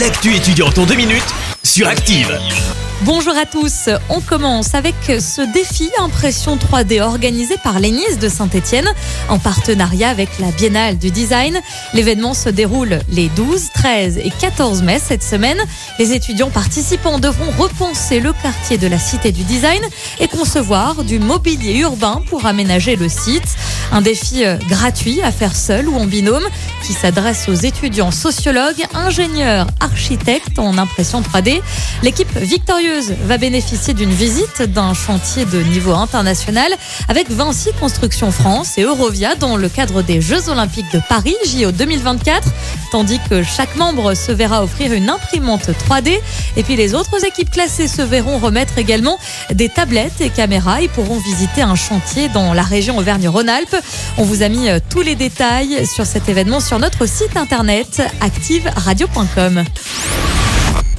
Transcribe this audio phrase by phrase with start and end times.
[0.00, 1.22] L'actu étudiante en deux minutes
[1.62, 2.36] sur Active.
[3.02, 8.88] Bonjour à tous, on commence avec ce défi impression 3D organisé par l'ENIS de Saint-Etienne
[9.28, 11.60] en partenariat avec la Biennale du Design.
[11.92, 15.62] L'événement se déroule les 12, 13 et 14 mai cette semaine.
[15.98, 19.82] Les étudiants participants devront repenser le quartier de la Cité du Design
[20.18, 23.56] et concevoir du mobilier urbain pour aménager le site.
[23.94, 26.42] Un défi euh, gratuit à faire seul ou en binôme
[26.84, 31.62] qui s'adresse aux étudiants sociologues, ingénieurs, architectes en impression 3D.
[32.02, 36.72] L'équipe victorieuse va bénéficier d'une visite d'un chantier de niveau international
[37.08, 41.70] avec Vinci Construction France et Eurovia dans le cadre des Jeux Olympiques de Paris, JO
[41.70, 42.48] 2024,
[42.90, 46.18] tandis que chaque membre se verra offrir une imprimante 3D.
[46.56, 49.20] Et puis les autres équipes classées se verront remettre également
[49.52, 53.83] des tablettes et caméras et pourront visiter un chantier dans la région Auvergne-Rhône-Alpes.
[54.18, 58.02] On vous a mis euh, tous les détails sur cet événement sur notre site internet
[58.20, 59.64] activeradio.com.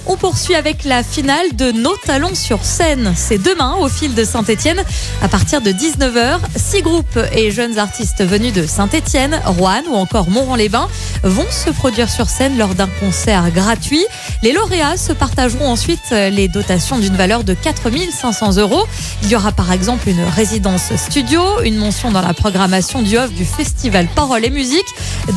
[0.08, 3.14] On poursuit avec la finale de Nos Talons sur scène.
[3.16, 4.84] C'est demain au fil de Saint-Etienne
[5.24, 6.40] à partir de 19h.
[6.56, 10.90] Six groupes et jeunes artistes venus de Saint-Etienne, Rouen ou encore Montron-les-Bains
[11.24, 14.06] vont se produire sur scène lors d'un concert gratuit.
[14.44, 18.86] Les lauréats se partageront ensuite les dotations d'une valeur de 4500 euros.
[19.24, 23.34] Il y aura par exemple une résidence studio, une mention dans la programmation du off
[23.34, 24.86] du festival Parole et Musique,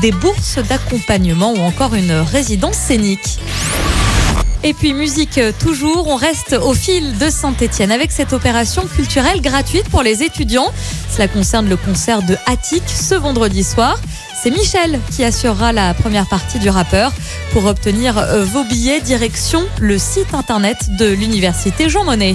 [0.03, 3.38] des bourses d'accompagnement ou encore une résidence scénique.
[4.64, 9.41] Et puis musique euh, toujours, on reste au fil de Saint-Etienne avec cette opération culturelle
[9.41, 10.73] gratuite pour les étudiants.
[11.15, 13.98] Cela concerne le concert de Attic ce vendredi soir.
[14.41, 17.12] C'est Michel qui assurera la première partie du rappeur.
[17.53, 22.34] Pour obtenir euh, vos billets, direction le site internet de l'université Jean Monnet.